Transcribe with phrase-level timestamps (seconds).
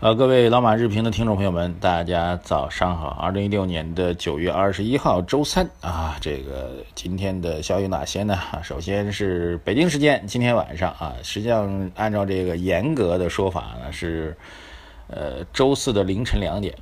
[0.00, 3.08] 呃，各位老马日评的听众朋友们，大家早上好。
[3.20, 8.38] 二零一六年的九月二十一号，周三啊，这个今天的消息哪些呢？
[8.62, 14.34] 首先是北京时间今天晚上啊，实际上按照这个严格的说法呢，是
[15.08, 16.74] 呃周四的凌晨两点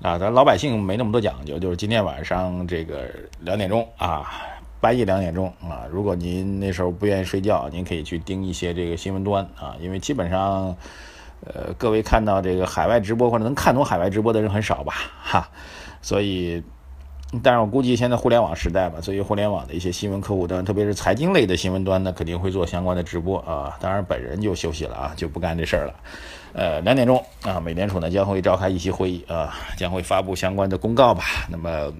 [0.00, 4.32] 啊，咱老百姓没那么多讲究，就是今天晚上这个两点钟啊，
[4.80, 10.74] 半夜两点钟啊，如果您那时候不愿意睡觉，您可以去盯一些这个新闻端啊，因为基本上。
[11.54, 14.94] 呃，各位看到这个海外直播或者能看懂海外直播的人很少吧？
[15.22, 15.48] 哈，
[16.02, 16.62] 所以，
[17.42, 23.76] 但是我估计现在互联网时代嘛，所以互联网的一些新闻客户端，特别是财经类的新闻端呢，肯定会做相关的直播啊。
[23.80, 25.94] 当然，本人就休息了啊，就不干这事儿了。
[26.52, 31.24] 呃，两点钟啊，美联储呢将会召开议息会议啊，将会发布相关的公告吧。
[31.50, 31.92] 那么，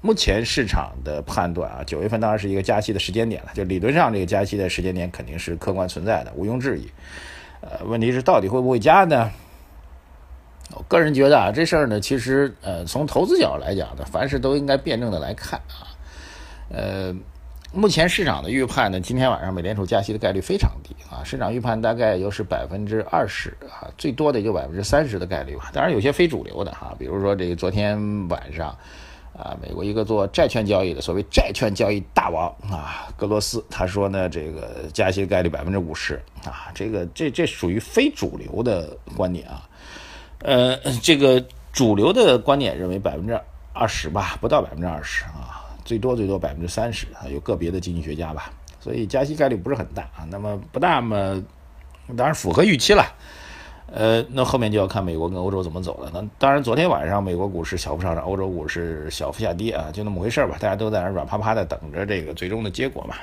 [0.00, 6.86] 目前市场的判断啊，九月份当然是一个加息的时间点了，就理论上这个加息的时间点肯定是客观存在的，毋庸置疑。
[7.62, 9.30] 呃，问题是到底会不会加呢？
[10.74, 15.94] 我个人觉得啊，这事儿呢，其实呃，从投资角度来讲呢，凡事都应该辩证的来看啊。
[16.68, 17.14] 呃，
[17.72, 25.70] 目前市场的预判呢，今天晚上美联储加息的概率非常低啊，市场预判大概就是百分之二十啊，最多的也就百分之三十的概率吧。
[25.72, 28.76] 当然有些非主流的哈，比如说这个昨天晚上。
[29.36, 39.68] 啊，美国一个做债券交易的所谓债券交易大王啊，格罗斯，他说呢，这个加息概率百分之五十啊，这个这这属于非主流的观点啊，
[40.40, 43.40] 呃，这个主流的观点认为百分之
[43.72, 51.42] 二十吧，不到百分之二十啊，最多最多百分之三十啊，有个别的经济学家吧，所以加息概率不是很大啊，那么不大嘛，
[52.16, 53.04] 当然符合预期了。
[53.94, 56.10] 呃，那后面就要看美国跟欧洲怎么走了。
[56.14, 60.56] 那当然，昨天晚上美国股市小幅上涨，欧洲股市小幅下跌啊，就那么回事儿吧。
[60.58, 63.14] 大家都在那软趴趴的等着这个最终的结果嘛。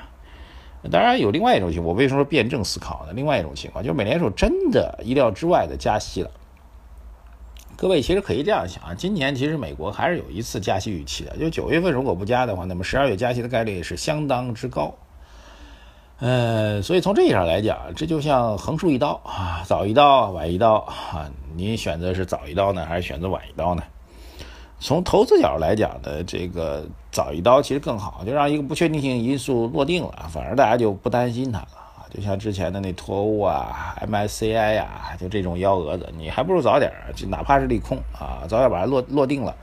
[0.92, 3.14] 当然有另外一种情况，我为什么说辩证思考呢？
[3.14, 6.30] 另外一种情况就是美联储真的意料之外的加息了。
[7.76, 14.94] 各位其实可以这样想啊，今年其实美国还是有一次加息预期的，就九月份如果不加的话，那么十二月加息的概率是相当之高。
[16.20, 23.82] 呃，所以从这一上来讲，这就像横竖一刀啊，早一刀，晚一刀啊，你选择是早一刀呢，还是选择晚一刀呢？
[24.82, 32.04] 从投资角度来讲呢，这个早一刀其实更好，就让一个不确定性因素落定了，反而大家就不担心它了啊。
[32.14, 39.56] 就像之前的那脱欧啊、MSCI 呀，就这种幺蛾子，你还不如早点，就哪怕是利空啊，早点把它落落定了，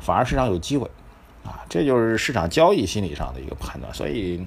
[0.00, 0.90] 反而市场有机会
[1.44, 1.60] 啊。
[1.68, 4.42] 这就是市场交易心理上的一个判断，所以。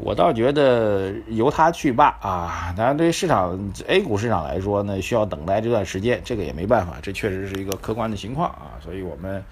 [0.00, 2.74] 我倒觉得由他去吧啊！
[2.76, 8.74] 当然，对于市场 A 股市场来说呢，需要等待这段时间，这个也没办法，这确实是一个客观的情况啊。
[8.82, 9.42] 所以我们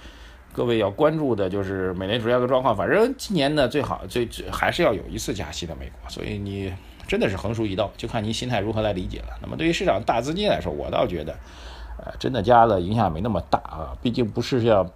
[0.53, 2.77] 各位要关注的就是美联储要的状况。
[2.77, 6.11] 反正今年呢，最好最还是要有一次加息的美国。
[6.11, 6.73] 所以你
[7.07, 9.29] 真的是横竖一刀，就看您心态如何来理解了。
[9.41, 11.33] 那么对于市场大资金来说，我倒觉得，
[11.99, 14.87] 呃，真的加了影响没那么大啊，毕竟不是要。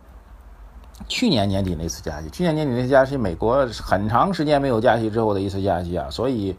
[1.08, 6.56] 去年年底那次加息，去年年底那次加息，美国很长时间没有加息之后的一次加息啊，所以，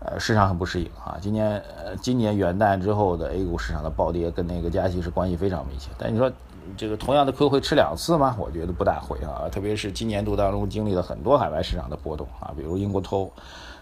[0.00, 1.16] 呃，市场很不适应啊。
[1.20, 5.90] 今年，呃，今年元旦之后的 A 股市场的暴跌跟那个加息是关系非常密切。
[5.98, 6.30] 但你说，
[6.76, 8.36] 这个同样的亏会吃两次吗？
[8.38, 9.48] 我觉得不大会啊。
[9.50, 13.32] 特别是今年度当中经历了很多海外市场的波动啊，比如英国脱欧。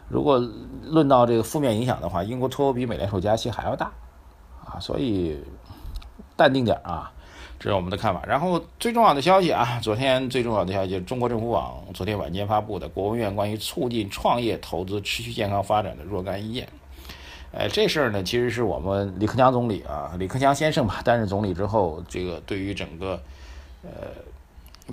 [0.08, 0.38] 如果
[0.84, 3.90] 论到这个负面影响的话，英国脱欧比美联储加息还要大
[4.64, 5.38] 啊，所以
[6.34, 7.12] 淡定点啊。
[7.58, 8.22] 这是我们的看法。
[8.26, 16.68] 然后最重要的消息啊，昨天最重要的消息，中国政府网昨天晚间发布的国务院关于促进创业投资持续健康发展的若干意见。
[17.50, 23.18] 呃，这事儿呢，其实是我们李克强总理啊，李克强先生吧，担任总理之后，这个对于整个
[23.82, 23.90] 呃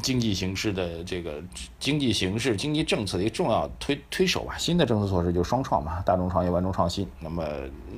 [0.02, 1.44] 经济形势的这个
[1.80, 4.56] 经济形势、经济政策的一个重要推推手吧。
[4.58, 7.06] 新的政策措施就是双创嘛，大众创业、万众创新。
[7.20, 7.46] 那么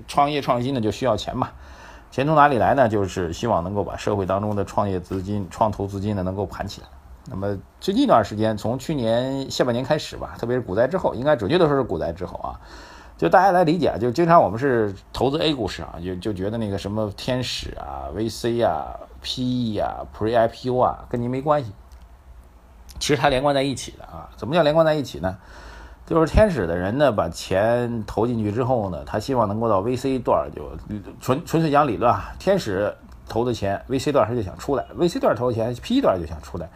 [0.07, 1.51] 创业创新呢，就需要钱嘛。
[2.09, 2.89] 钱从哪里来呢？
[2.89, 6.87] 就是希望能够把社会当中的创业资金、创投资金呢能够盘起来。
[7.29, 12.59] 那么最近一段时间，从去年下半年开始吧，特别是股灾之后，应该准确的说是股灾之后啊，
[13.17, 21.73] 就大家来理解，就经常我们是投资 A 股市场，就就觉得那个什么天使啊、VC 啊、PE 啊、Pre IPO 啊，跟您没关系。
[22.99, 24.29] 其实它连贯在一起的啊。
[24.37, 25.37] 怎么叫连贯在一起呢？
[26.07, 30.71] 就是天使的人呢，把钱投进去之后呢，他希望能够到 VC 段就
[31.19, 32.31] 纯纯粹讲理论啊。
[32.39, 32.91] 天使
[33.27, 36.69] 投的钱，VC 段他就想出来；VC 段投的钱，P 段就想出来。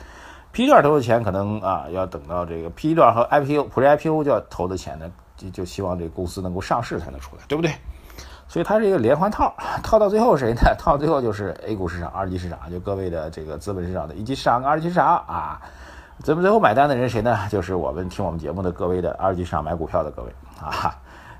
[0.51, 7.71] P 段投的钱可能啊要等到这个 P 段和 IPO、普瑞 IPO 就要投的钱呢，就就希望这个公司能够上市才能出来，对不对？
[8.49, 10.59] 所以它是一个连环套，套到最后谁呢？
[10.77, 15.61] 套到最后就是 A 股市场、二级市场，就各位的这个资本市场的一级市场二级市场啊。
[16.19, 17.37] 咱们最后买单的人谁呢？
[17.49, 20.93] 就是我们听我们节目的各位的二级市场买股票的各位啊。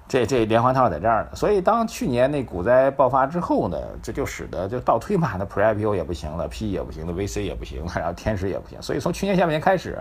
[0.08, 9.98] 这这连环套在这儿呢，所以当去年那股灾爆发之后呢，这就使得就倒推嘛，那 Pre IPO 也不行了，P 也不行了，VC 也不行了，然后天使也不行，所以从去年下半年开始，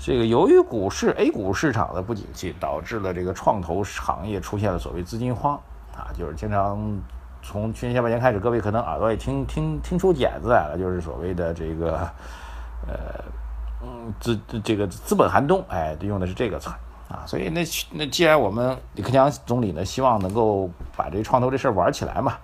[0.00, 5.60] 这个由于股市 A 股市场的不景气，导致了这个创投行业出现了所谓资金荒
[5.94, 6.78] 啊，就是经常
[7.42, 11.98] 从去年下半年开始，各位可能耳朵也听听听出茧子来了，就是所谓的这个
[12.86, 12.96] 呃
[13.82, 16.70] 嗯资这个资本寒冬，哎，用的是这个词。
[17.08, 22.36] 啊，所以那那既然我们李克强总理呢希望能够把这创投这事儿玩起来嘛，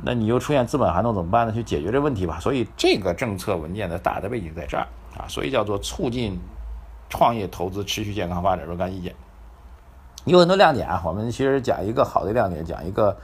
[0.00, 1.52] 那你又出现资本寒冬怎么办呢？
[1.52, 2.38] 去解决这问题吧。
[2.38, 4.86] 所以这个政策文件的大的背景在这儿
[5.18, 6.38] 啊，所以叫做促进
[7.08, 9.12] 创业投资持续健康发展若干意见。
[10.24, 13.16] 有很多亮点啊，我们其实讲一个好的亮点，讲一个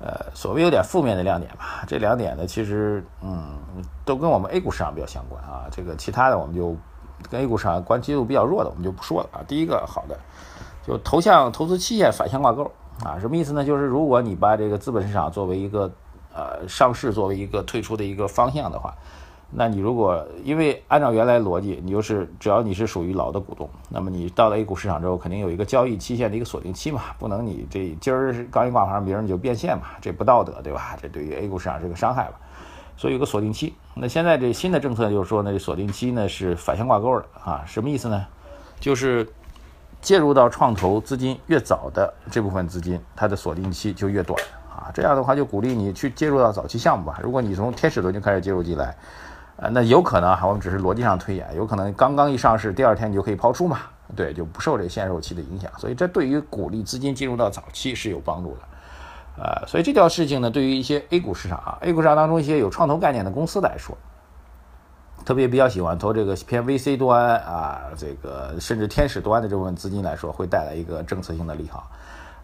[0.00, 1.84] 呃所谓有点负面的亮点吧。
[1.86, 3.58] 这两点呢，其实嗯
[4.04, 5.66] 都跟我们 A 股市场比较相关啊。
[5.70, 6.76] 这个其他的我们就。
[7.30, 9.40] 跟 A 股市场关系度比较弱的，我们就不说了啊。
[9.48, 10.16] 第一个好的，
[10.86, 12.70] 就投向投资期限反向挂钩
[13.02, 13.64] 啊，什么意思呢？
[13.64, 15.90] 就是如果你把这个资本市场作为一个
[16.34, 18.94] 呃上市作为一个退出的一个方向的话，
[19.50, 30.96] 那你如果因为按照原来逻辑，你就是只要你是属于老的股东，那么你到了 A 股市场之后，肯定有一个交易期限的一个锁定期嘛，不能你这今儿刚一挂牌，明儿你就变现嘛，这不道德对吧？
[31.00, 32.32] 这对于 A 股市场是个伤害吧。
[32.96, 38.26] 所以有个锁定期，那现在这新的政策就是说呢，锁定期呢是反向挂钩的啊，什么意思呢？
[38.80, 39.26] 就是
[40.00, 44.38] 介入到创投资金越早的这部分资金，它的锁定期就越短
[44.70, 44.90] 啊。
[44.92, 47.20] 这样的话就鼓励你去介入到早期项目吧。
[47.22, 48.96] 如果你从天使轮就开始介入进来，
[49.56, 53.78] 呃，那有可能哈，我们只是逻辑上推演，有可能刚刚一上市，第二天你就可以抛出嘛，
[54.14, 55.70] 对，就不受这限售期的影响。
[55.78, 58.60] 所以这对于鼓励资金进入到早期是有帮助的。
[59.38, 63.96] 呃，所以这条事情呢，对于一些 A 股市场啊，A 股市场当中一些有创投概念的公司来说，
[65.24, 71.90] 特别比较喜欢投这个偏 VC 端啊，这个甚至天使端的这部分资金来说，会带来一个政策性的利好。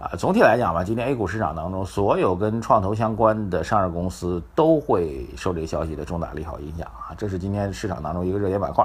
[0.03, 8.85] 啊，总体来讲吧，今天 A 股市场当中，所有跟创投相关的上市公司都会受这个消息的重大利好影响啊，这是今天市场当中一个热点板块。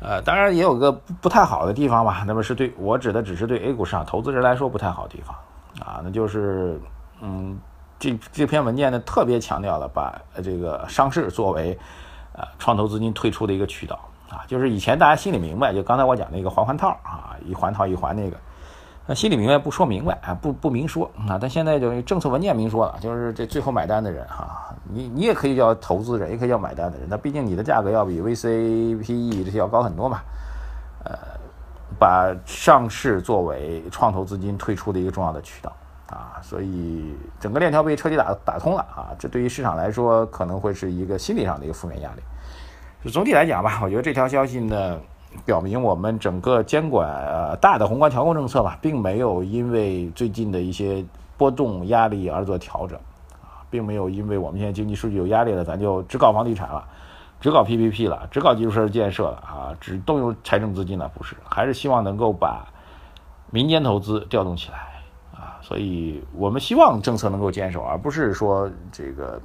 [0.00, 5.34] 呃，当然也有个不不太好的地方吧，那么是对我指的只是对 A 股市场投资人来说不太好的地方
[5.80, 6.80] 啊，那就是。
[7.20, 7.58] 嗯，
[7.98, 11.76] 这这篇文件呢，特别强调了把这个上市作为
[12.32, 13.98] 呃创投资金退出的一个渠道
[14.30, 18.36] 啊，就是以前大家心里明白，就刚才我讲那个环环套啊，一环套一环那个，
[19.08, 30.20] 那心里明白不说明白啊，不不明说啊，但现在就是政策文件明说了，就是这最后买单的人哈，你你也可以叫投资人，也可以叫买单的人，那毕竟你的价格要比 VC、PE 这些要高很多嘛，
[31.04, 31.16] 呃，
[31.98, 35.72] 把上市作为创投资金退出的一个重要的渠道。
[36.10, 42.22] 啊，所以整个链条被彻底打打通了啊，这对于市场来说可能会是一个心理上的一个负面压力。
[43.04, 44.98] 就总体来讲吧，我觉得这条消息呢，
[45.44, 51.04] 表明我们整个监管呃大的宏观调控政策吧，并没有因为最近的一些
[51.36, 52.98] 波动压力而做调整
[53.42, 56.82] 啊，并没有因为我们现在经济数据有压力了，咱就只搞房地产了，
[57.40, 62.66] 只搞 PPP 了，只搞基础设施建设了啊，只动用财政资金了，不是，还是希望能够把
[63.50, 64.78] 民间投资调动起来
[65.32, 65.60] 啊。
[65.60, 69.40] 所以我们希望政策能够坚守，而不是说这个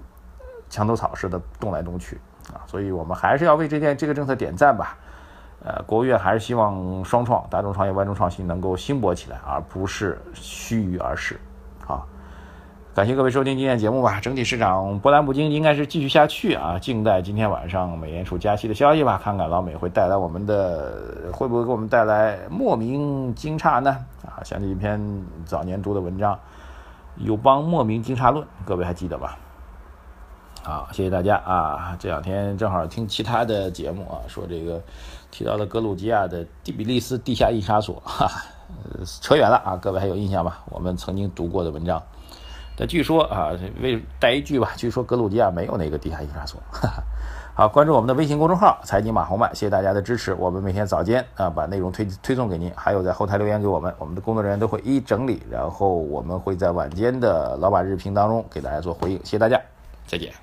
[0.69, 2.19] 墙头草似的动来动去
[2.53, 2.63] 啊。
[2.67, 4.97] 所以我们还是要为这件这个政策点赞吧。
[5.63, 11.39] 呃，国务院还是希望双创、大众创业、万众创新能够兴勃起来，而不是须臾而逝。
[11.87, 12.03] 啊。
[12.93, 14.19] 感谢各位收听今天节目吧。
[14.19, 16.77] 整体市场波澜不惊，应该是继续下去啊。
[16.77, 23.97] 静待今天晚上美联储加息的消息吧，看看老美会带来我们的会不会给我们带来莫名惊诧呢？
[24.27, 25.01] 啊，像这一篇
[25.43, 26.37] 早年读的文章，
[27.17, 29.39] 友邦莫名惊诧论，各位还记得吧？
[30.63, 31.95] 好，谢谢大家啊。
[31.99, 34.81] 这两天正好听其他的节目啊，说这个
[35.29, 38.31] 提到了格鲁吉亚的蒂比利斯地下印刷所，哈，
[39.21, 39.75] 扯远了啊。
[39.75, 40.63] 各位还有印象吧？
[40.69, 42.01] 我们曾经读过的文章。
[42.75, 43.51] 但据说啊，
[43.81, 46.59] 为带一句吧，据说格鲁吉亚没有那个地下印刷所。
[46.71, 47.03] 哈 哈
[47.55, 50.33] 好，关注我们的微信公众号“财经马红漫”，谢谢大家的支持。
[50.33, 59.17] 我们每天早间啊，把内容推推送给您，还有在后台留言给我们，我们的工作人员都会一一整理，然后我们会在晚间的老马日评当中给大家做回应。
[59.19, 59.61] 谢谢大家，
[60.07, 60.42] 再见。